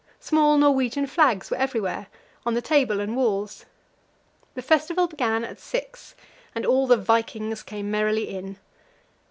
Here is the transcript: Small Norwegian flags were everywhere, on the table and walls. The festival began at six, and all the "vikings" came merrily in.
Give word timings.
Small 0.19 0.57
Norwegian 0.57 1.05
flags 1.05 1.51
were 1.51 1.57
everywhere, 1.57 2.07
on 2.43 2.55
the 2.55 2.61
table 2.63 2.99
and 2.99 3.15
walls. 3.15 3.65
The 4.55 4.63
festival 4.63 5.05
began 5.05 5.43
at 5.43 5.59
six, 5.59 6.15
and 6.55 6.65
all 6.65 6.87
the 6.87 6.97
"vikings" 6.97 7.61
came 7.61 7.91
merrily 7.91 8.27
in. 8.27 8.57